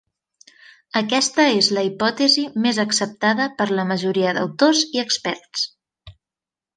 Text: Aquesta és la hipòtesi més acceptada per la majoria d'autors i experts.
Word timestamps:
Aquesta 0.99 1.43
és 1.57 1.67
la 1.77 1.83
hipòtesi 1.89 2.45
més 2.65 2.79
acceptada 2.85 3.47
per 3.59 3.67
la 3.81 3.85
majoria 3.93 4.33
d'autors 4.39 4.81
i 4.97 5.03
experts. 5.07 5.67